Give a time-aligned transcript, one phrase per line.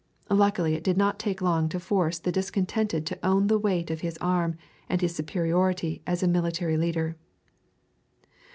[0.31, 4.01] Luckily it did not take long to force the discontented to own the weight of
[4.01, 4.57] his arm
[4.89, 7.17] and his superiority as a military leader.